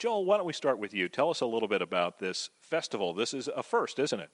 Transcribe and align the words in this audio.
Joel, 0.00 0.24
why 0.24 0.38
don't 0.38 0.46
we 0.46 0.54
start 0.54 0.78
with 0.78 0.94
you? 0.94 1.10
Tell 1.10 1.28
us 1.28 1.42
a 1.42 1.46
little 1.46 1.68
bit 1.68 1.82
about 1.82 2.18
this 2.18 2.48
festival. 2.58 3.12
This 3.12 3.34
is 3.34 3.50
a 3.54 3.62
first, 3.62 3.98
isn't 3.98 4.18
it? 4.18 4.30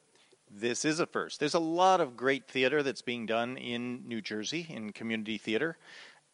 This 0.48 0.84
is 0.84 1.00
a 1.00 1.06
first. 1.06 1.40
There's 1.40 1.54
a 1.54 1.58
lot 1.58 2.00
of 2.00 2.16
great 2.16 2.46
theater 2.46 2.84
that's 2.84 3.02
being 3.02 3.26
done 3.26 3.56
in 3.56 4.06
New 4.06 4.22
Jersey 4.22 4.68
in 4.70 4.92
community 4.92 5.38
theater. 5.38 5.76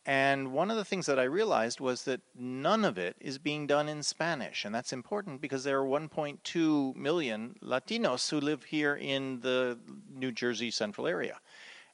And 0.04 0.52
one 0.52 0.70
of 0.70 0.76
the 0.76 0.84
things 0.84 1.06
that 1.06 1.18
I 1.18 1.22
realized 1.22 1.80
was 1.80 2.04
that 2.04 2.20
none 2.36 2.84
of 2.84 2.98
it 2.98 3.16
is 3.20 3.38
being 3.38 3.66
done 3.66 3.88
in 3.88 4.02
Spanish. 4.02 4.66
And 4.66 4.74
that's 4.74 4.92
important 4.92 5.40
because 5.40 5.64
there 5.64 5.80
are 5.80 5.86
1.2 5.86 6.94
million 6.94 7.56
Latinos 7.62 8.28
who 8.28 8.38
live 8.38 8.64
here 8.64 8.96
in 8.96 9.40
the 9.40 9.78
New 10.14 10.32
Jersey 10.32 10.70
central 10.70 11.06
area. 11.06 11.40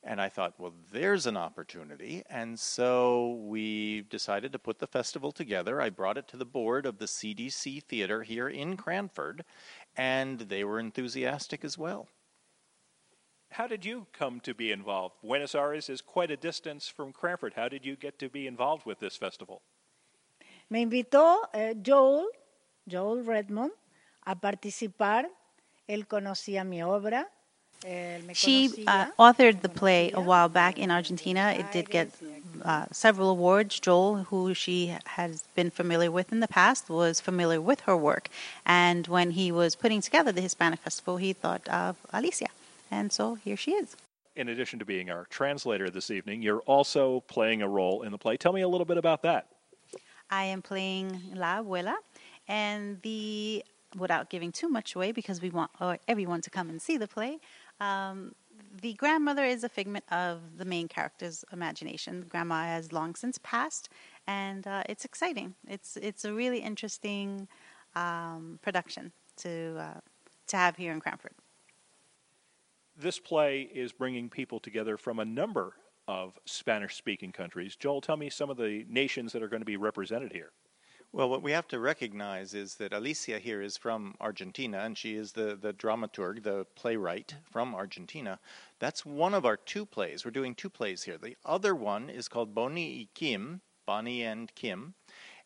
And 0.08 0.22
I 0.22 0.30
thought, 0.30 0.54
well, 0.56 0.72
there's 0.90 1.26
an 1.26 1.36
opportunity. 1.36 2.22
And 2.30 2.58
so 2.58 3.42
we 3.42 4.06
decided 4.08 4.52
to 4.52 4.58
put 4.58 4.78
the 4.78 4.86
festival 4.86 5.32
together. 5.32 5.82
I 5.82 5.90
brought 5.90 6.16
it 6.16 6.26
to 6.28 6.38
the 6.38 6.46
board 6.46 6.86
of 6.86 6.96
the 6.96 7.04
CDC 7.04 7.82
Theater 7.82 8.22
here 8.22 8.48
in 8.48 8.78
Cranford, 8.78 9.44
and 9.94 10.40
they 10.40 10.64
were 10.64 10.80
enthusiastic 10.80 11.62
as 11.62 11.76
well. 11.76 12.08
How 13.50 13.66
did 13.66 13.84
you 13.84 14.06
come 14.14 14.40
to 14.40 14.54
be 14.54 14.72
involved? 14.72 15.16
Buenos 15.22 15.54
Aires 15.54 15.90
is 15.90 16.00
quite 16.00 16.30
a 16.30 16.38
distance 16.38 16.88
from 16.88 17.12
Cranford. 17.12 17.52
How 17.54 17.68
did 17.68 17.84
you 17.84 17.94
get 17.94 18.18
to 18.20 18.30
be 18.30 18.46
involved 18.46 18.86
with 18.86 19.00
this 19.00 19.16
festival? 19.16 19.60
Me 20.70 20.80
invitó 20.86 21.36
eh, 21.52 21.74
Joel, 21.82 22.28
Joel 22.86 23.24
Redmond, 23.24 23.72
a 24.26 24.34
participar. 24.34 25.28
Él 25.86 26.06
conocía 26.06 26.64
mi 26.64 26.82
obra. 26.82 27.28
Me 27.84 28.20
She 28.32 28.84
uh, 28.86 29.10
authored 29.18 29.60
the 29.60 29.68
play 29.68 30.10
a 30.12 30.20
while 30.20 30.48
back 30.48 30.78
in 30.78 30.90
Argentina. 30.90 31.54
It 31.56 31.70
did 31.72 31.90
get 31.90 32.10
uh, 32.64 32.86
several 32.90 33.30
awards. 33.30 33.78
Joel, 33.78 34.24
who 34.24 34.52
she 34.52 34.96
has 35.06 35.44
been 35.54 35.70
familiar 35.70 36.10
with 36.10 36.32
in 36.32 36.40
the 36.40 36.48
past, 36.48 36.90
was 36.90 37.20
familiar 37.20 37.60
with 37.60 37.80
her 37.80 37.96
work. 37.96 38.28
And 38.66 39.06
when 39.06 39.32
he 39.32 39.52
was 39.52 39.76
putting 39.76 40.00
together 40.00 40.32
the 40.32 40.40
Hispanic 40.40 40.80
Festival, 40.80 41.18
he 41.18 41.32
thought 41.32 41.66
of 41.68 41.96
Alicia. 42.12 42.48
And 42.90 43.12
so 43.12 43.36
here 43.36 43.56
she 43.56 43.72
is. 43.72 43.96
In 44.34 44.48
addition 44.48 44.78
to 44.78 44.84
being 44.84 45.10
our 45.10 45.26
translator 45.30 45.90
this 45.90 46.10
evening, 46.10 46.42
you're 46.42 46.60
also 46.60 47.20
playing 47.28 47.62
a 47.62 47.68
role 47.68 48.02
in 48.02 48.12
the 48.12 48.18
play. 48.18 48.36
Tell 48.36 48.52
me 48.52 48.62
a 48.62 48.68
little 48.68 48.84
bit 48.84 48.98
about 48.98 49.22
that. 49.22 49.46
I 50.30 50.44
am 50.44 50.62
playing 50.62 51.20
La 51.34 51.62
Abuela, 51.62 51.94
and 52.46 53.00
the 53.02 53.64
without 53.96 54.28
giving 54.28 54.52
too 54.52 54.68
much 54.68 54.94
away 54.94 55.12
because 55.12 55.40
we 55.40 55.50
want 55.50 55.70
uh, 55.80 55.96
everyone 56.06 56.42
to 56.42 56.50
come 56.50 56.68
and 56.68 56.80
see 56.80 56.96
the 56.96 57.08
play. 57.08 57.38
Um, 57.80 58.34
the 58.80 58.94
grandmother 58.94 59.44
is 59.44 59.64
a 59.64 59.68
figment 59.68 60.04
of 60.10 60.58
the 60.58 60.64
main 60.64 60.88
character's 60.88 61.44
imagination. 61.52 62.26
Grandma 62.28 62.64
has 62.64 62.92
long 62.92 63.14
since 63.14 63.38
passed, 63.38 63.88
and 64.26 64.66
uh, 64.66 64.82
it's 64.88 65.04
exciting. 65.04 65.54
It's 65.66 65.96
it's 65.96 66.24
a 66.24 66.32
really 66.32 66.58
interesting 66.58 67.48
um, 67.94 68.58
production 68.62 69.12
to 69.38 69.76
uh, 69.78 70.00
to 70.48 70.56
have 70.56 70.76
here 70.76 70.92
in 70.92 71.00
Cranford. 71.00 71.32
This 72.96 73.18
play 73.18 73.62
is 73.62 73.92
bringing 73.92 74.28
people 74.28 74.58
together 74.58 74.96
from 74.96 75.18
a 75.18 75.24
number 75.24 75.74
of 76.08 76.38
Spanish 76.46 76.96
speaking 76.96 77.32
countries. 77.32 77.76
Joel, 77.76 78.00
tell 78.00 78.16
me 78.16 78.30
some 78.30 78.50
of 78.50 78.56
the 78.56 78.84
nations 78.88 79.32
that 79.32 79.42
are 79.42 79.48
going 79.48 79.60
to 79.60 79.66
be 79.66 79.76
represented 79.76 80.32
here. 80.32 80.50
Well, 81.10 81.30
what 81.30 81.42
we 81.42 81.52
have 81.52 81.66
to 81.68 81.80
recognize 81.80 82.52
is 82.52 82.74
that 82.74 82.92
Alicia 82.92 83.38
here 83.38 83.62
is 83.62 83.78
from 83.78 84.14
Argentina, 84.20 84.80
and 84.80 84.96
she 84.96 85.14
is 85.14 85.32
the, 85.32 85.56
the 85.56 85.72
dramaturg, 85.72 86.42
the 86.42 86.66
playwright 86.74 87.28
mm-hmm. 87.28 87.50
from 87.50 87.74
Argentina. 87.74 88.38
That's 88.78 89.06
one 89.06 89.32
of 89.32 89.46
our 89.46 89.56
two 89.56 89.86
plays. 89.86 90.24
We're 90.24 90.32
doing 90.32 90.54
two 90.54 90.68
plays 90.68 91.04
here. 91.04 91.16
The 91.16 91.36
other 91.46 91.74
one 91.74 92.10
is 92.10 92.28
called 92.28 92.54
Bonnie 92.54 92.98
y 92.98 93.08
Kim, 93.14 93.62
Bonnie 93.86 94.22
and 94.22 94.54
Kim, 94.54 94.94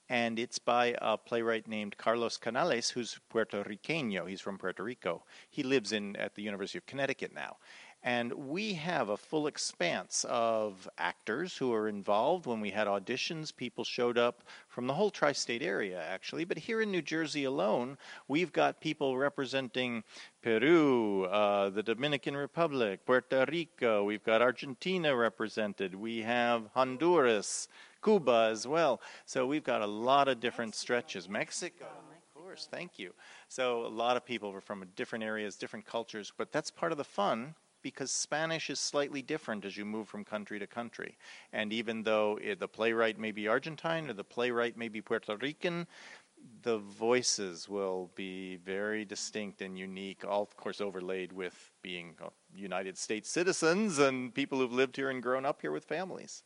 and 0.09 0.37
it's 0.41 0.59
by 0.59 0.97
a 1.01 1.17
playwright 1.17 1.69
named 1.69 1.97
Carlos 1.97 2.37
Canales, 2.39 2.91
who's 2.91 3.21
Puerto 3.29 3.63
Riqueño. 3.63 4.29
He's 4.29 4.41
from 4.41 4.59
Puerto 4.59 4.83
Rico. 4.83 5.25
He 5.49 5.63
lives 5.63 5.93
in 5.93 6.17
at 6.17 6.35
the 6.35 6.43
University 6.43 6.79
of 6.79 6.87
Connecticut 6.87 7.33
now. 7.33 7.59
And 8.05 8.33
we 8.33 8.75
have 8.75 9.11
a 9.11 9.17
full 9.17 9.47
expanse 9.47 10.27
of 10.29 10.89
actors 10.99 11.57
who 11.57 11.73
are 11.73 11.87
involved. 11.87 12.47
When 12.47 12.61
we 12.61 12.71
had 12.71 12.89
auditions, 12.89 13.55
people 13.55 13.85
showed 13.85 14.19
up 14.19 14.43
from 14.67 14.89
the 14.89 14.95
whole 14.95 15.11
tri 15.11 15.31
state 15.31 15.63
area, 15.63 16.03
actually. 16.03 16.45
But 16.45 16.59
here 16.59 16.81
in 16.81 16.91
New 16.91 17.03
Jersey 17.03 17.45
alone, 17.45 17.97
we've 18.27 18.53
got 18.53 18.81
people 18.81 19.17
representing 19.17 20.03
Peru, 20.43 21.27
uh, 21.27 21.71
the 21.71 21.83
Dominican 21.85 22.37
Republic, 22.37 23.07
Puerto 23.07 23.47
Rico, 23.49 24.03
we've 24.03 24.25
got 24.25 24.43
Argentina 24.43 25.15
represented, 25.15 25.95
we 25.95 26.23
have 26.23 26.69
Honduras, 26.75 27.69
Cuba 28.03 28.49
as 28.51 28.67
well. 28.67 29.01
So 29.27 29.47
we've 29.47 29.63
got 29.63 29.81
a 29.81 29.87
lot 29.87 30.27
of 30.27 30.41
different 30.41 30.75
stretches. 30.75 31.29
Mexico. 31.29 31.87
Of 31.87 32.43
course, 32.43 32.67
thank 32.69 32.99
you. 32.99 33.15
So 33.49 33.87
a 33.87 33.89
lot 33.89 34.17
of 34.17 34.25
people 34.25 34.51
are 34.51 34.61
from 34.61 34.85
different 34.97 35.23
areas, 35.23 35.55
different 35.55 35.87
cultures, 35.87 36.33
but 36.37 36.51
that's 36.51 36.73
part 36.73 36.91
of 36.91 36.99
the 36.99 37.05
fun 37.05 37.55
because 37.83 38.11
Spanish 38.11 38.71
is 38.71 38.79
slightly 38.79 39.23
different 39.23 39.65
as 39.65 39.77
you 39.77 39.85
move 39.85 40.09
from 40.09 40.25
country 40.25 40.59
to 40.59 40.67
country. 40.67 41.17
And 41.53 41.73
even 41.73 42.03
though 42.03 42.39
it, 42.43 42.61
the 42.61 42.69
playwright 42.69 43.19
may 43.19 43.33
be 43.33 43.49
Argentine 43.49 44.09
or 44.09 44.13
the 44.13 44.25
playwright 44.25 44.77
may 44.77 44.89
be 44.89 45.01
Puerto 45.01 45.37
Rican, 45.37 45.87
the 46.63 46.79
voices 46.79 47.69
will 47.69 48.11
be 48.15 48.57
very 48.57 49.05
distinct 49.05 49.63
and 49.63 49.79
unique, 49.79 50.25
all 50.27 50.43
of 50.43 50.57
course 50.57 50.81
overlaid 50.81 51.33
with 51.33 51.71
being 51.83 52.15
uh, 52.23 52.29
United 52.55 52.99
States 52.99 53.31
citizens 53.31 53.99
and 53.99 54.35
people 54.35 54.59
who've 54.59 54.73
lived 54.73 54.97
here 54.97 55.11
and 55.11 55.23
grown 55.23 55.45
up 55.45 55.61
here 55.61 55.73
with 55.73 55.85
families. 55.85 56.43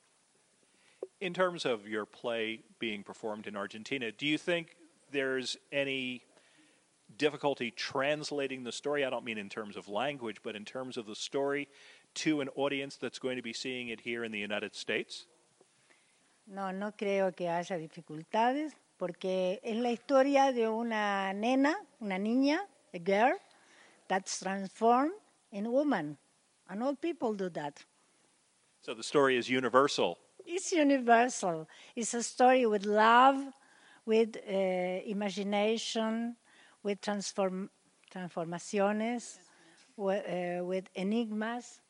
In 1.21 1.33
terms 1.33 1.65
of 1.65 1.89
your 1.89 2.05
play 2.05 2.61
being 2.79 3.03
performed 3.03 3.47
in 3.47 3.57
Argentina, 3.57 4.13
do 4.13 4.27
you 4.27 4.37
think 4.37 4.77
there's 5.13 5.57
any 5.73 6.23
difficulty 7.17 7.71
translating 7.71 8.65
the 8.65 8.73
story? 8.73 9.05
I 9.05 9.11
don't 9.11 9.25
mean 9.25 9.39
in 9.39 9.49
terms 9.49 9.77
of 9.77 9.89
language, 9.89 10.39
but 10.43 10.57
in 10.57 10.65
terms 10.65 10.97
of 10.97 11.07
the 11.07 11.15
story 11.15 11.69
to 12.15 12.41
an 12.41 12.49
audience 12.57 12.97
that's 12.97 13.19
going 13.19 13.37
to 13.37 13.43
be 13.43 13.53
seeing 13.53 13.89
it 13.89 14.01
here 14.01 14.25
in 14.25 14.33
the 14.33 14.39
United 14.39 14.75
States? 14.75 15.27
No, 16.47 16.71
no 16.71 16.93
creo 16.93 17.35
que 17.35 17.49
haya 17.49 17.77
dificultades 17.79 18.73
porque 18.97 19.61
es 19.63 19.77
la 19.77 19.91
historia 19.91 20.53
de 20.53 20.69
una 20.69 21.33
nena, 21.35 21.77
una 22.01 22.19
niña, 22.19 22.61
a 22.95 22.99
girl, 22.99 23.37
that's 24.09 24.41
transformed 24.41 25.13
in 25.53 25.67
a 25.67 25.71
woman. 25.71 26.17
And 26.69 26.83
all 26.83 26.97
people 26.97 27.35
do 27.35 27.51
that. 27.51 27.85
So 28.81 28.95
the 28.95 29.03
story 29.03 29.37
is 29.37 29.49
universal. 29.49 30.19
It's 30.47 30.73
universal. 30.73 31.69
It's 31.95 32.15
a 32.15 32.23
story 32.23 32.67
with 32.67 32.87
love, 32.87 33.37
with 34.05 34.37
uh, 34.37 34.53
imagination, 35.05 36.37
with 36.87 37.01
transform, 37.01 37.69
transformaciones, 38.15 39.39
with, 39.97 40.23
uh, 40.25 40.65
with 40.65 40.89
enigmas. 40.95 41.81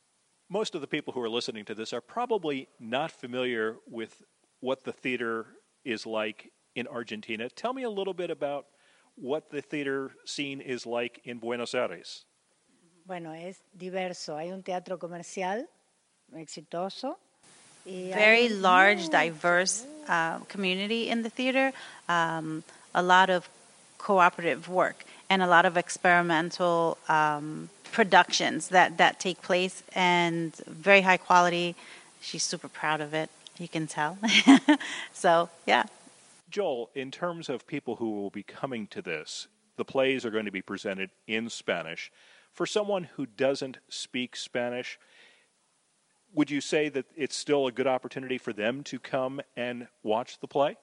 Most 0.49 0.73
of 0.73 0.81
the 0.81 0.87
people 0.87 1.13
who 1.13 1.21
are 1.21 1.29
listening 1.29 1.65
to 1.65 1.75
this 1.75 1.93
are 1.93 2.01
probably 2.01 2.67
not 2.79 3.11
familiar 3.11 3.75
with 3.85 4.23
what 4.59 4.83
the 4.85 4.91
theater 4.91 5.45
is 5.85 6.07
like 6.07 6.51
in 6.75 6.87
Argentina. 6.87 7.47
Tell 7.47 7.73
me 7.73 7.83
a 7.83 7.89
little 7.91 8.15
bit 8.15 8.31
about 8.31 8.65
what 9.13 9.51
the 9.51 9.61
theater 9.61 10.11
scene 10.25 10.61
is 10.61 10.87
like 10.87 11.21
in 11.25 11.37
Buenos 11.37 11.75
Aires. 11.75 12.25
Bueno, 13.05 13.33
es 13.33 13.61
diverso. 13.77 14.37
Hay 14.39 14.51
un 14.51 14.63
teatro 14.63 14.97
comercial 14.97 15.65
exitoso. 16.35 17.17
Very 17.85 18.49
large, 18.49 19.09
diverse 19.09 19.85
uh, 20.09 20.39
community 20.49 21.09
in 21.09 21.21
the 21.21 21.29
theater. 21.29 21.71
Um, 22.09 22.63
a 22.93 23.01
lot 23.01 23.29
of 23.29 23.47
cooperative 23.97 24.69
work 24.69 25.03
and 25.29 25.41
a 25.41 25.47
lot 25.47 25.65
of 25.65 25.77
experimental 25.77 26.97
um, 27.09 27.69
productions 27.91 28.69
that, 28.69 28.97
that 28.97 29.19
take 29.19 29.41
place 29.41 29.83
and 29.93 30.55
very 30.67 31.01
high 31.01 31.17
quality. 31.17 31.75
She's 32.21 32.43
super 32.43 32.67
proud 32.67 33.01
of 33.01 33.13
it. 33.13 33.29
You 33.57 33.67
can 33.67 33.87
tell. 33.87 34.17
so, 35.13 35.49
yeah. 35.65 35.85
Joel, 36.49 36.89
in 36.95 37.11
terms 37.11 37.49
of 37.49 37.67
people 37.67 37.95
who 37.97 38.11
will 38.11 38.29
be 38.29 38.43
coming 38.43 38.87
to 38.87 39.01
this, 39.01 39.47
the 39.77 39.85
plays 39.85 40.25
are 40.25 40.31
going 40.31 40.45
to 40.45 40.51
be 40.51 40.61
presented 40.61 41.09
in 41.27 41.49
Spanish. 41.49 42.11
For 42.53 42.65
someone 42.65 43.05
who 43.15 43.25
doesn't 43.25 43.77
speak 43.89 44.35
Spanish, 44.35 44.99
would 46.33 46.49
you 46.51 46.61
say 46.61 46.89
that 46.89 47.05
it's 47.15 47.35
still 47.35 47.67
a 47.67 47.71
good 47.71 47.87
opportunity 47.87 48.37
for 48.37 48.53
them 48.53 48.83
to 48.85 48.99
come 48.99 49.41
and 49.55 49.87
watch 50.03 50.39
the 50.39 50.47
play? 50.47 50.77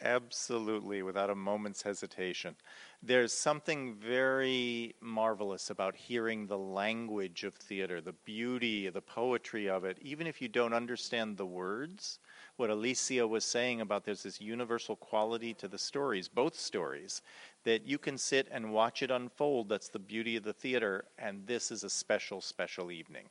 Absolutely, 0.00 1.02
without 1.02 1.28
a 1.28 1.34
moment's 1.34 1.82
hesitation. 1.82 2.54
There's 3.02 3.32
something 3.32 3.94
very 3.94 4.94
marvelous 5.00 5.70
about 5.70 5.96
hearing 5.96 6.46
the 6.46 6.58
language 6.58 7.42
of 7.42 7.54
theater, 7.54 8.00
the 8.00 8.12
beauty, 8.12 8.88
the 8.90 9.00
poetry 9.00 9.68
of 9.68 9.84
it, 9.84 9.98
even 10.00 10.28
if 10.28 10.40
you 10.40 10.46
don't 10.46 10.72
understand 10.72 11.36
the 11.36 11.46
words. 11.46 12.20
What 12.56 12.70
Alicia 12.70 13.26
was 13.26 13.44
saying 13.44 13.80
about 13.80 14.04
there's 14.04 14.22
this 14.22 14.40
universal 14.40 14.94
quality 14.94 15.52
to 15.54 15.66
the 15.66 15.78
stories, 15.78 16.28
both 16.28 16.56
stories, 16.56 17.20
that 17.64 17.84
you 17.84 17.98
can 17.98 18.18
sit 18.18 18.46
and 18.52 18.72
watch 18.72 19.02
it 19.02 19.10
unfold. 19.10 19.68
That's 19.68 19.88
the 19.88 19.98
beauty 19.98 20.36
of 20.36 20.44
the 20.44 20.52
theater, 20.52 21.06
and 21.18 21.44
this 21.46 21.72
is 21.72 21.82
a 21.82 21.90
special, 21.90 22.40
special 22.40 22.92
evening. 22.92 23.24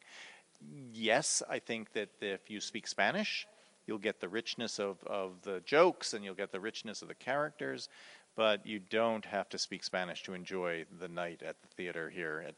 Yes, 0.91 1.43
I 1.49 1.59
think 1.59 1.93
that 1.93 2.09
if 2.19 2.49
you 2.49 2.59
speak 2.59 2.87
Spanish, 2.87 3.47
you'll 3.87 3.97
get 3.97 4.19
the 4.19 4.29
richness 4.29 4.79
of, 4.79 5.03
of 5.07 5.41
the 5.41 5.61
jokes 5.65 6.13
and 6.13 6.23
you'll 6.23 6.35
get 6.35 6.51
the 6.51 6.59
richness 6.59 7.01
of 7.01 7.07
the 7.07 7.15
characters. 7.15 7.89
but 8.35 8.67
you 8.67 8.77
don't 8.77 9.25
have 9.25 9.49
to 9.49 9.57
speak 9.57 9.83
Spanish 9.83 10.21
to 10.21 10.35
enjoy 10.35 10.85
the 10.99 11.07
night 11.07 11.41
at 11.41 11.59
the 11.59 11.67
theater 11.69 12.07
here 12.07 12.45
at, 12.47 12.53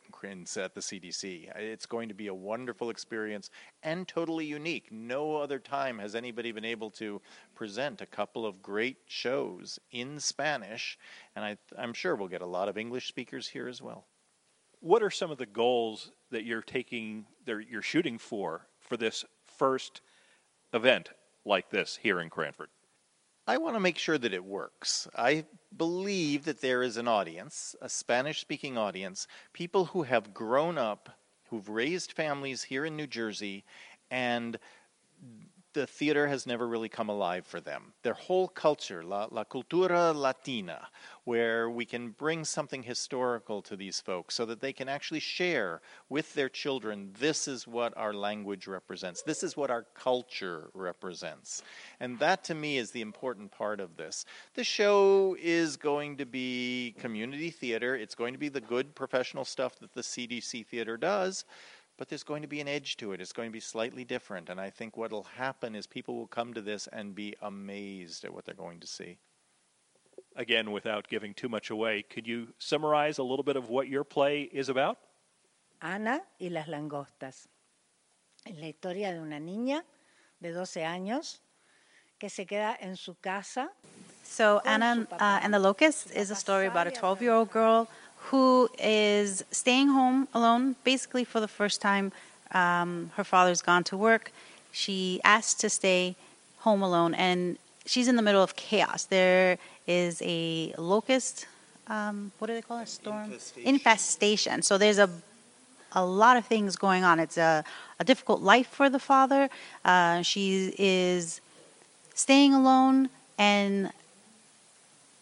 at 0.58 0.76
the 0.76 0.82
CDC. 0.82 1.56
It's 1.56 1.86
going 1.86 2.10
to 2.10 2.14
be 2.14 2.28
a 2.28 2.34
wonderful 2.34 2.90
experience 2.90 3.50
and 3.82 4.06
totally 4.06 4.46
unique. 4.46 4.92
No 4.92 5.38
other 5.38 5.58
time 5.58 6.00
has 6.00 6.16
anybody 6.16 6.52
been 6.52 6.66
able 6.66 6.90
to 6.92 7.22
present 7.56 8.02
a 8.02 8.06
couple 8.06 8.46
of 8.46 8.62
great 8.62 8.98
shows 9.06 9.80
in 9.92 10.20
Spanish, 10.20 10.98
and 11.34 11.46
I, 11.46 11.58
I'm 11.78 11.94
sure 11.94 12.16
we'll 12.16 12.28
get 12.28 12.42
a 12.42 12.46
lot 12.46 12.68
of 12.68 12.78
English 12.78 13.08
speakers 13.08 13.48
here 13.48 13.70
as 13.70 13.82
well. 13.82 14.06
What 14.82 15.02
are 15.02 15.10
some 15.10 15.32
of 15.32 15.38
the 15.38 15.46
goals 15.46 16.12
that 16.32 16.44
you're 16.44 16.62
taking, 16.62 17.26
that 17.46 17.68
you're 17.70 17.82
shooting 17.82 18.18
for, 18.18 18.68
for 18.80 18.98
this 18.98 19.24
first 19.46 20.02
event 20.74 21.10
like 21.46 21.70
this 21.70 22.00
here 22.02 22.20
in 22.20 22.30
Cranford? 22.30 22.70
I 23.48 23.58
want 23.58 23.76
to 23.76 23.80
make 23.80 23.98
sure 23.98 24.18
that 24.18 24.34
it 24.34 24.46
works. 24.46 25.08
I 25.16 25.46
believe 25.76 26.46
that 26.46 26.62
there 26.62 26.84
is 26.84 26.98
an 26.98 27.08
audience, 27.08 27.76
a 27.82 27.90
Spanish 27.90 28.42
speaking 28.42 28.78
audience, 28.78 29.26
people 29.54 29.86
who 29.86 30.04
have 30.04 30.36
grown 30.36 30.78
up, 30.78 31.10
who've 31.50 31.68
raised 31.68 32.12
families 32.12 32.64
here 32.64 32.86
in 32.86 32.96
New 32.96 33.08
Jersey, 33.08 33.66
and 34.12 34.60
the 35.80 35.88
theater 35.88 36.28
has 36.28 36.46
never 36.46 36.68
really 36.68 36.90
come 36.90 37.08
alive 37.08 37.46
for 37.46 37.62
them. 37.62 37.94
Their 38.04 38.14
whole 38.14 38.50
culture, 38.50 39.02
la, 39.02 39.30
la 39.32 39.46
cultura 39.46 40.14
latina, 40.14 40.90
where 41.24 41.70
we 41.70 41.86
can 41.86 42.10
bring 42.10 42.44
something 42.44 42.84
historical 42.84 43.62
to 43.62 43.78
these 43.78 44.02
folks 44.02 44.36
so 44.36 44.46
that 44.48 44.60
they 44.60 44.74
can 44.74 44.90
actually 44.90 45.22
share 45.22 45.80
with 46.10 46.34
their 46.34 46.50
children 46.50 47.12
this 47.18 47.48
is 47.48 47.66
what 47.66 47.96
our 47.96 48.14
language 48.14 48.68
represents, 48.68 49.22
this 49.22 49.42
is 49.42 49.56
what 49.56 49.72
our 49.72 49.86
culture 49.94 50.70
represents. 50.74 51.64
And 52.02 52.20
that 52.20 52.44
to 52.46 52.56
me 52.56 52.78
is 52.78 52.92
the 52.92 53.00
important 53.00 53.50
part 53.50 53.80
of 53.80 53.96
this. 53.96 54.26
The 54.56 54.66
show 54.66 55.38
is 55.40 55.78
going 55.78 56.18
to 56.18 56.26
be 56.26 56.94
community 57.00 57.52
theater, 57.52 57.96
it's 57.96 58.16
going 58.16 58.34
to 58.34 58.40
be 58.40 58.50
the 58.50 58.60
good 58.60 58.96
professional 58.96 59.46
stuff 59.46 59.80
that 59.80 59.94
the 59.94 60.02
CDC 60.02 60.66
theater 60.66 60.98
does 60.98 61.46
but 62.00 62.08
there's 62.08 62.24
going 62.24 62.42
to 62.42 62.48
be 62.48 62.62
an 62.62 62.68
edge 62.70 62.96
to 62.96 63.12
it. 63.12 63.20
It's 63.20 63.34
going 63.34 63.50
to 63.50 63.54
be 63.54 63.60
slightly 63.60 64.06
different. 64.06 64.48
And 64.50 64.60
I 64.60 64.70
think 64.70 64.96
what 64.96 65.12
will 65.12 65.28
happen 65.36 65.76
is 65.76 65.86
people 65.86 66.16
will 66.16 66.28
come 66.28 66.54
to 66.54 66.62
this 66.62 66.88
and 66.94 67.14
be 67.14 67.36
amazed 67.42 68.24
at 68.24 68.34
what 68.34 68.46
they're 68.46 68.56
going 68.56 68.80
to 68.80 68.88
see. 68.88 69.18
Again, 70.38 70.72
without 70.72 71.10
giving 71.10 71.34
too 71.34 71.50
much 71.50 71.70
away, 71.70 72.06
could 72.10 72.26
you 72.26 72.48
summarize 72.58 73.18
a 73.18 73.24
little 73.24 73.44
bit 73.44 73.58
of 73.58 73.68
what 73.68 73.90
your 73.90 74.06
play 74.06 74.44
is 74.44 74.70
about? 74.70 74.98
Ana 75.82 76.22
y 76.40 76.48
las 76.48 76.68
langostas. 76.68 77.50
Es 78.46 78.58
la 78.58 78.68
historia 78.68 79.12
de 79.12 79.20
una 79.20 79.40
niña 79.40 79.84
de 80.40 80.54
12 80.54 80.86
años 80.86 81.40
que 82.18 82.30
se 82.30 82.46
queda 82.46 82.78
en 82.80 82.96
su 82.96 83.16
casa. 83.16 83.72
So, 84.24 84.62
Anna 84.64 85.06
uh, 85.12 85.40
and 85.44 85.54
the 85.54 85.60
Locust 85.60 86.12
is 86.16 86.32
a 86.32 86.36
story 86.36 86.68
about 86.68 86.88
a 86.88 86.92
12 86.92 87.22
year 87.22 87.34
old 87.34 87.52
girl 87.52 87.90
who 88.28 88.70
is 88.78 89.44
staying 89.52 89.90
home 89.90 90.28
alone, 90.34 90.76
basically 90.84 91.24
for 91.24 91.40
the 91.40 91.48
first 91.48 91.82
time. 91.82 92.12
Um, 92.52 93.12
her 93.16 93.24
father's 93.24 93.62
gone 93.62 93.84
to 93.86 93.98
work. 93.98 94.32
She 94.72 95.20
asked 95.24 95.60
to 95.62 95.70
stay 95.70 96.16
home 96.60 96.82
alone, 96.82 97.14
and 97.14 97.58
she's 97.86 98.08
in 98.08 98.16
the 98.16 98.22
middle 98.22 98.44
of 98.44 98.56
chaos. 98.56 99.06
There 99.06 99.58
is 99.88 100.22
a 100.26 100.74
locust. 100.78 101.48
Um, 101.88 102.32
what 102.38 102.48
do 102.48 102.54
they 102.54 102.62
call 102.62 102.80
it? 102.80 102.88
Storm 102.88 103.26
infestation. 103.26 103.70
infestation. 103.70 104.62
So 104.62 104.78
there's 104.78 105.00
a 105.00 105.10
a 105.94 106.06
lot 106.06 106.38
of 106.38 106.46
things 106.46 106.76
going 106.76 107.04
on. 107.04 107.20
It's 107.20 107.38
a, 107.38 107.64
a 108.00 108.04
difficult 108.04 108.42
life 108.42 108.68
for 108.68 108.90
the 108.90 109.00
father. 109.00 109.50
Uh, 109.84 110.22
she 110.22 110.74
is 110.78 111.42
staying 112.14 112.54
alone, 112.54 113.10
and 113.38 113.92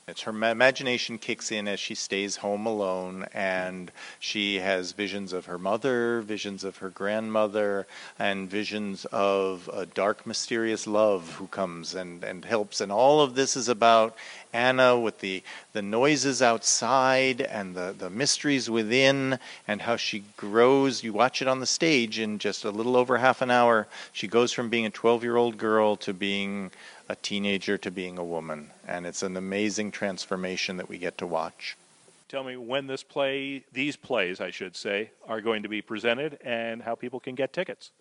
it's 0.10 0.22
her 0.22 0.32
imagination 0.32 1.18
kicks 1.18 1.52
in 1.52 1.68
as 1.68 1.82
she 1.82 1.94
stays 1.94 2.38
home 2.38 2.66
alone, 2.66 3.26
and 3.34 3.92
she 4.20 4.56
has 4.56 4.94
visions 4.94 5.34
of 5.34 5.48
her 5.48 5.58
mother, 5.58 6.22
visions 6.22 6.64
of 6.64 6.78
her 6.78 6.90
grandmother, 6.90 7.86
and 8.18 8.50
visions 8.50 9.04
of 9.12 9.70
a 9.74 9.86
dark, 9.86 10.26
mysterious 10.26 10.88
love 10.88 11.34
who 11.34 11.48
comes 11.48 11.94
and, 11.94 12.24
and 12.24 12.46
helps. 12.46 12.80
And 12.80 12.90
all 12.90 13.20
of 13.20 13.36
this 13.36 13.58
is 13.58 13.68
about 13.68 14.16
Anna 14.54 14.98
with 14.98 15.20
the, 15.20 15.44
the 15.74 15.82
noises 15.82 16.42
outside 16.42 17.42
and 17.42 17.76
the, 17.76 17.94
the 17.98 18.10
mysteries 18.10 18.70
within, 18.70 19.38
and 19.68 19.82
how 19.82 19.98
she 19.98 20.24
grows. 20.38 21.04
You 21.04 21.12
watch 21.12 21.42
it 21.42 21.50
on 21.50 21.60
the 21.60 21.66
stage 21.66 22.18
in 22.18 22.40
just 22.40 22.64
a 22.64 22.72
little 22.72 22.96
over 22.96 23.18
half 23.18 23.42
an 23.42 23.52
hour. 23.52 23.88
She 24.14 24.30
goes 24.30 24.54
from 24.54 24.70
being 24.70 24.86
a 24.86 24.90
12 24.90 25.24
year 25.24 25.36
old 25.36 25.58
girl 25.58 25.98
to 25.98 26.14
being 26.14 26.72
a 27.10 27.16
teenager 27.16 27.78
to 27.78 27.92
being 27.92 28.18
a 28.18 28.24
woman. 28.24 28.72
And 28.88 29.06
it's 29.06 29.24
an 29.24 29.38
amazing 29.38 29.92
transformation 29.92 30.78
that 30.78 30.90
we 30.90 30.98
get 30.98 31.18
to 31.20 31.28
watch. 31.28 31.78
Tell 32.30 32.44
me 32.44 32.58
when 32.58 32.88
this 32.88 33.04
play, 33.04 33.64
these 33.72 33.96
plays, 33.96 34.42
I 34.42 34.52
should 34.52 34.76
say, 34.76 35.12
are 35.28 35.40
going 35.40 35.64
to 35.64 35.70
be 35.70 35.82
presented 35.82 36.40
and 36.44 36.82
how 36.82 36.96
people 36.96 37.20
can 37.20 37.36
get 37.36 37.54
tickets. 37.54 37.92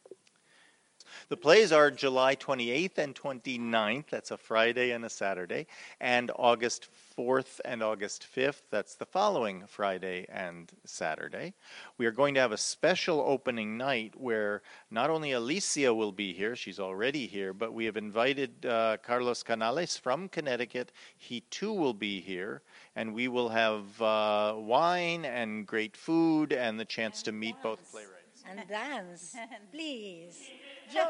The 1.28 1.36
plays 1.36 1.72
are 1.72 1.90
July 1.90 2.36
28th 2.36 2.98
and 2.98 3.14
29th, 3.14 4.06
that's 4.10 4.30
a 4.30 4.36
Friday 4.36 4.90
and 4.92 5.04
a 5.04 5.10
Saturday, 5.10 5.66
and 6.00 6.30
August 6.36 6.88
4th 7.18 7.60
and 7.64 7.82
August 7.82 8.26
5th, 8.34 8.62
that's 8.70 8.94
the 8.94 9.06
following 9.06 9.64
Friday 9.66 10.26
and 10.28 10.70
Saturday. 10.84 11.54
We 11.98 12.06
are 12.06 12.12
going 12.12 12.34
to 12.34 12.40
have 12.40 12.52
a 12.52 12.58
special 12.58 13.20
opening 13.20 13.76
night 13.76 14.14
where 14.16 14.62
not 14.90 15.10
only 15.10 15.32
Alicia 15.32 15.92
will 15.94 16.12
be 16.12 16.32
here, 16.32 16.54
she's 16.54 16.78
already 16.78 17.26
here, 17.26 17.52
but 17.52 17.72
we 17.72 17.86
have 17.86 17.96
invited 17.96 18.66
uh, 18.66 18.98
Carlos 19.02 19.42
Canales 19.42 19.96
from 19.96 20.28
Connecticut. 20.28 20.92
He 21.16 21.40
too 21.50 21.72
will 21.72 21.94
be 21.94 22.20
here, 22.20 22.62
and 22.94 23.14
we 23.14 23.28
will 23.28 23.48
have 23.48 24.00
uh, 24.02 24.54
wine 24.56 25.24
and 25.24 25.66
great 25.66 25.96
food 25.96 26.52
and 26.52 26.78
the 26.78 26.84
chance 26.84 27.22
to 27.24 27.32
meet 27.32 27.56
both 27.62 27.90
playwrights. 27.90 28.15
And 28.48 28.68
dance, 28.68 29.36
please. 29.72 30.50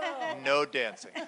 No 0.44 0.64
dancing. 0.64 1.10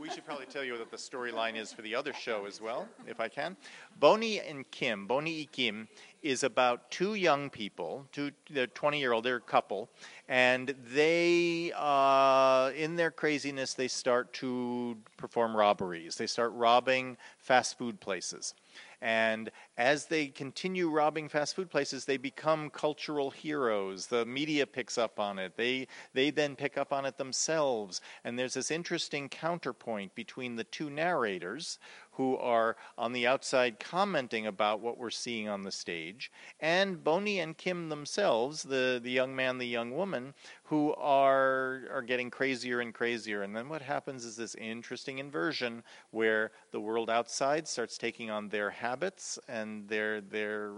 we 0.00 0.10
should 0.10 0.24
probably 0.24 0.46
tell 0.46 0.62
you 0.62 0.74
what 0.74 0.90
the 0.90 0.96
storyline 0.96 1.56
is 1.56 1.72
for 1.72 1.82
the 1.82 1.94
other 1.94 2.12
show 2.12 2.44
as 2.46 2.60
well, 2.60 2.86
if 3.06 3.20
I 3.20 3.28
can. 3.28 3.56
Bonnie 3.98 4.40
and 4.40 4.70
Kim, 4.70 5.06
Bonnie 5.06 5.40
and 5.40 5.52
Kim, 5.52 5.88
is 6.22 6.42
about 6.42 6.90
two 6.90 7.14
young 7.14 7.48
people, 7.48 8.06
two 8.12 8.32
they're 8.50 8.66
20 8.66 8.98
year 8.98 9.12
old, 9.12 9.24
they're 9.24 9.36
a 9.36 9.40
couple, 9.40 9.88
and 10.28 10.74
they, 10.92 11.72
uh, 11.76 12.70
in 12.76 12.96
their 12.96 13.10
craziness, 13.10 13.74
they 13.74 13.88
start 13.88 14.32
to 14.34 14.96
perform 15.16 15.56
robberies. 15.56 16.16
They 16.16 16.26
start 16.26 16.52
robbing 16.52 17.16
fast 17.38 17.78
food 17.78 17.98
places. 18.00 18.54
And 19.00 19.50
as 19.76 20.06
they 20.06 20.26
continue 20.26 20.90
robbing 20.90 21.28
fast 21.28 21.56
food 21.56 21.70
places, 21.70 22.04
they 22.04 22.16
become 22.16 22.70
cultural 22.70 23.30
heroes. 23.30 24.06
The 24.06 24.26
media 24.26 24.66
picks 24.66 24.98
up 24.98 25.18
on 25.18 25.38
it. 25.38 25.56
They, 25.56 25.88
they 26.12 26.30
then 26.30 26.56
pick 26.56 26.76
up 26.76 26.92
on 26.92 27.06
it 27.06 27.16
themselves. 27.16 28.00
And 28.24 28.38
there's 28.38 28.54
this 28.54 28.70
interesting 28.70 29.28
counterpoint 29.28 30.14
between 30.14 30.56
the 30.56 30.64
two 30.64 30.90
narrators 30.90 31.78
who 32.12 32.36
are 32.36 32.76
on 32.98 33.12
the 33.12 33.26
outside 33.26 33.80
commenting 33.80 34.46
about 34.46 34.80
what 34.80 34.98
we're 34.98 35.10
seeing 35.10 35.48
on 35.48 35.62
the 35.62 35.72
stage, 35.72 36.30
and 36.60 37.02
Bonnie 37.02 37.40
and 37.40 37.56
Kim 37.56 37.88
themselves, 37.88 38.62
the, 38.62 39.00
the 39.02 39.10
young 39.10 39.34
man, 39.34 39.56
the 39.56 39.66
young 39.66 39.92
woman, 39.92 40.34
who 40.64 40.94
are 40.94 41.82
are 41.92 42.02
getting 42.02 42.30
crazier 42.30 42.80
and 42.80 42.94
crazier. 42.94 43.42
And 43.42 43.54
then 43.54 43.68
what 43.68 43.82
happens 43.82 44.24
is 44.24 44.36
this 44.36 44.54
interesting 44.54 45.18
inversion 45.18 45.82
where 46.10 46.52
the 46.70 46.80
world 46.80 47.10
outside 47.10 47.66
starts 47.66 47.98
taking 47.98 48.30
on 48.30 48.48
their 48.48 48.70
habits 48.70 49.38
and 49.48 49.61
their 49.88 50.20
their 50.20 50.72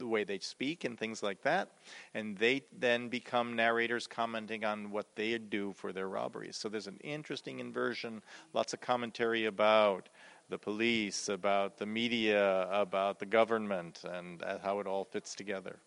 the 0.00 0.06
way 0.06 0.24
they 0.24 0.38
speak 0.38 0.84
and 0.84 0.98
things 0.98 1.22
like 1.22 1.42
that. 1.42 1.68
And 2.14 2.36
they 2.36 2.62
then 2.78 3.08
become 3.08 3.54
narrators 3.54 4.06
commenting 4.06 4.64
on 4.64 4.90
what 4.90 5.14
they 5.14 5.38
do 5.38 5.72
for 5.74 5.92
their 5.92 6.08
robberies. 6.08 6.56
So 6.56 6.68
there's 6.68 6.88
an 6.88 6.98
interesting 7.04 7.60
inversion, 7.60 8.22
lots 8.52 8.72
of 8.72 8.80
commentary 8.80 9.44
about 9.44 10.08
the 10.48 10.58
police, 10.58 11.28
about 11.28 11.78
the 11.78 11.86
media, 11.86 12.68
about 12.72 13.20
the 13.20 13.26
government, 13.26 14.02
and 14.10 14.42
uh, 14.42 14.58
how 14.62 14.80
it 14.80 14.86
all 14.86 15.04
fits 15.04 15.34
together. 15.34 15.78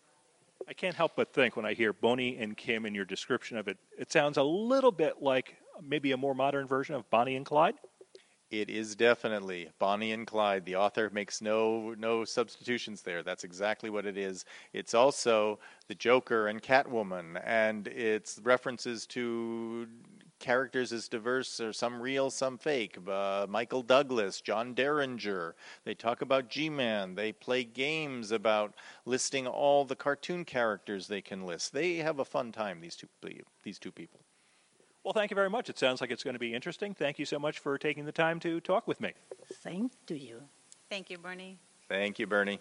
I 0.66 0.72
can't 0.72 0.94
help 0.94 1.12
but 1.16 1.34
think 1.34 1.56
when 1.56 1.66
I 1.66 1.74
hear 1.74 1.92
Bonnie 1.92 2.38
and 2.38 2.56
Kim 2.56 2.86
in 2.86 2.94
your 2.94 3.04
description 3.04 3.58
of 3.58 3.68
it, 3.68 3.76
it 3.98 4.10
sounds 4.10 4.38
a 4.38 4.42
little 4.42 4.92
bit 4.92 5.20
like 5.20 5.56
maybe 5.86 6.12
a 6.12 6.16
more 6.16 6.34
modern 6.34 6.66
version 6.66 6.94
of 6.94 7.08
Bonnie 7.10 7.36
and 7.36 7.44
Clyde. 7.44 7.74
It 8.60 8.70
is 8.70 8.94
definitely 8.94 9.68
Bonnie 9.78 10.12
and 10.12 10.26
Clyde. 10.26 10.64
The 10.64 10.76
author 10.76 11.10
makes 11.12 11.42
no 11.42 11.94
no 11.98 12.24
substitutions 12.24 13.02
there. 13.02 13.22
That's 13.22 13.44
exactly 13.44 13.90
what 13.90 14.06
it 14.06 14.16
is. 14.16 14.44
It's 14.72 14.94
also 14.94 15.58
the 15.88 15.94
Joker 15.94 16.48
and 16.48 16.62
Catwoman, 16.62 17.40
and 17.44 17.88
it's 17.88 18.40
references 18.42 19.06
to 19.08 19.88
characters 20.38 20.92
as 20.92 21.08
diverse, 21.08 21.58
or 21.58 21.72
some 21.72 22.00
real, 22.00 22.30
some 22.30 22.58
fake. 22.58 22.98
Uh, 23.08 23.46
Michael 23.48 23.82
Douglas, 23.82 24.40
John 24.40 24.74
Dillinger. 24.74 25.54
They 25.84 25.94
talk 25.94 26.22
about 26.22 26.50
G-Man. 26.50 27.14
They 27.14 27.32
play 27.32 27.64
games 27.64 28.30
about 28.30 28.74
listing 29.06 29.46
all 29.46 29.84
the 29.84 29.96
cartoon 29.96 30.44
characters 30.44 31.08
they 31.08 31.22
can 31.22 31.46
list. 31.46 31.72
They 31.72 31.96
have 31.96 32.18
a 32.18 32.24
fun 32.24 32.52
time. 32.52 32.80
These 32.80 32.96
two 32.96 33.08
these 33.62 33.78
two 33.78 33.92
people. 33.92 34.20
Well, 35.04 35.12
thank 35.12 35.30
you 35.30 35.34
very 35.34 35.50
much. 35.50 35.68
It 35.68 35.78
sounds 35.78 36.00
like 36.00 36.10
it's 36.10 36.24
going 36.24 36.34
to 36.34 36.40
be 36.40 36.54
interesting. 36.54 36.94
Thank 36.94 37.18
you 37.18 37.26
so 37.26 37.38
much 37.38 37.58
for 37.58 37.76
taking 37.76 38.06
the 38.06 38.12
time 38.12 38.40
to 38.40 38.58
talk 38.58 38.88
with 38.88 39.02
me. 39.02 39.12
Same 39.60 39.90
to 40.06 40.18
you. 40.18 40.40
Thank 40.88 41.10
you, 41.10 41.18
Bernie. 41.18 41.58
Thank 41.90 42.18
you, 42.18 42.26
Bernie. 42.26 42.58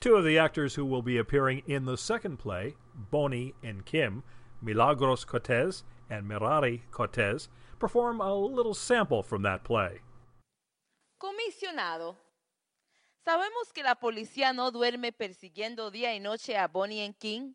Two 0.00 0.16
of 0.16 0.24
the 0.24 0.38
actors 0.38 0.74
who 0.74 0.84
will 0.84 1.02
be 1.02 1.18
appearing 1.18 1.62
in 1.66 1.84
the 1.84 1.96
second 1.96 2.38
play, 2.38 2.74
Bonnie 2.94 3.54
and 3.62 3.86
Kim, 3.86 4.24
Milagros 4.60 5.24
Cortez 5.24 5.84
and 6.10 6.28
Mirari 6.28 6.80
Cortez, 6.90 7.48
perform 7.78 8.20
a 8.20 8.34
little 8.34 8.74
sample 8.74 9.22
from 9.22 9.42
that 9.42 9.62
play. 9.62 10.00
Comisionado, 11.18 12.16
sabemos 13.24 13.72
que 13.72 13.84
la 13.84 13.94
policía 13.94 14.52
no 14.52 14.70
duerme 14.70 15.12
persiguiendo 15.12 15.90
día 15.90 16.14
y 16.14 16.18
noche 16.18 16.56
a 16.56 16.66
Bonnie 16.66 17.04
and 17.04 17.16
Kim, 17.18 17.54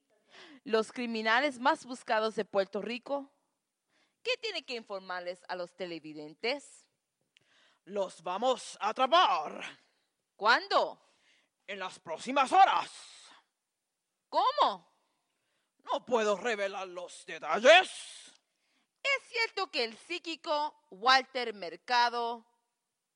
los 0.63 0.91
criminales 0.91 1.59
más 1.59 1.85
buscados 1.85 2.35
de 2.35 2.45
Puerto 2.45 2.81
Rico. 2.81 3.29
¿Qué 4.23 4.37
tiene 4.37 4.63
que 4.63 4.75
informarles 4.75 5.43
a 5.47 5.55
los 5.55 5.75
televidentes? 5.75 6.85
Los 7.85 8.21
vamos 8.21 8.77
a 8.79 8.89
atrapar 8.89 9.79
¿Cuándo? 10.35 10.99
en 11.67 11.79
las 11.79 11.99
próximas 11.99 12.51
horas. 12.51 12.91
¿Cómo? 14.29 14.87
No 15.83 16.05
puedo 16.05 16.37
revelar 16.37 16.87
los 16.87 17.25
detalles. 17.25 17.89
¿Es 19.03 19.23
cierto 19.29 19.71
que 19.71 19.83
el 19.83 19.97
psíquico 19.97 20.85
Walter 20.91 21.53
Mercado 21.53 22.45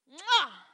¡mua! 0.06 0.68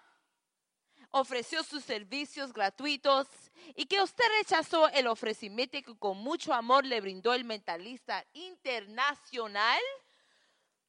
ofreció 1.12 1.64
sus 1.64 1.84
servicios 1.84 2.54
gratuitos 2.54 3.28
y 3.76 3.86
que 3.86 4.02
usted 4.02 4.24
rechazó 4.40 4.88
el 4.90 5.08
ofrecimiento 5.08 5.82
que 5.82 5.98
con 5.98 6.18
mucho 6.18 6.54
amor 6.54 6.86
le 6.86 7.02
brindó 7.02 7.34
el 7.34 7.44
mentalista 7.44 8.26
internacional? 8.34 9.82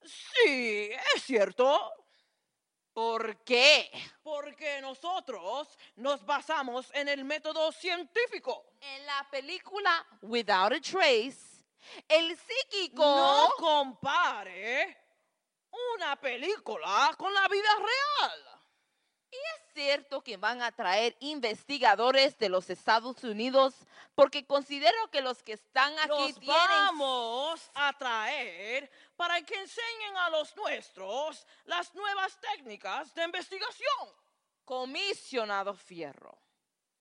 Sí, 0.04 0.90
es 1.14 1.23
cierto. 1.23 1.92
¿Por 2.92 3.42
qué? 3.42 3.90
Porque 4.23 4.80
nosotros 4.82 5.78
nos 5.97 6.25
basamos 6.26 6.90
en 6.94 7.09
el 7.09 7.25
método 7.25 7.73
científico. 7.73 8.75
En 8.80 9.06
la 9.06 9.26
película 9.30 10.06
Without 10.21 10.75
a 10.75 10.80
Trace, 10.80 11.64
el 12.06 12.37
psíquico... 12.37 13.02
No 13.02 13.50
compare 13.56 14.99
una 15.97 16.21
película 16.21 17.14
con 17.16 17.32
la 17.32 17.49
vida 17.49 17.75
real. 17.76 18.61
¿Y 19.30 19.37
es 19.37 19.62
cierto 19.72 20.22
que 20.22 20.36
van 20.36 20.62
a 20.62 20.72
traer 20.72 21.16
investigadores 21.20 22.38
de 22.38 22.48
los 22.48 22.70
Estados 22.70 23.22
Unidos? 23.24 23.74
Porque 24.14 24.46
considero 24.46 25.10
que 25.10 25.22
los 25.22 25.42
que 25.42 25.54
están 25.54 25.98
aquí 25.98 26.08
Los 26.08 26.38
tienen... 26.38 26.56
vamos 26.56 27.70
a 27.74 27.92
traer 27.94 28.90
para 29.16 29.40
que 29.42 29.54
enseñen 29.54 30.16
a 30.16 30.30
los 30.30 30.54
nuestros 30.56 31.46
las 31.64 31.94
nuevas 31.94 32.38
técnicas 32.40 33.14
de 33.14 33.24
investigación. 33.24 34.08
Comisionado 34.64 35.74
Fierro, 35.74 36.38